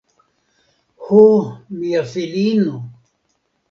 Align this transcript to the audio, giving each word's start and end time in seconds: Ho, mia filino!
Ho, 1.11 1.21
mia 1.85 2.05
filino! 2.17 2.85